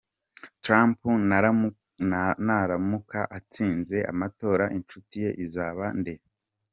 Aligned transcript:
Trump 0.63 0.99
naramuka 2.45 3.19
atsinze 3.37 3.97
amatora 4.11 4.65
inshuti 4.77 5.15
ye 5.23 5.31
izaba 5.45 5.85
nde?. 5.99 6.13